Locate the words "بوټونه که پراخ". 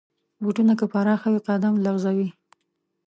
0.41-1.21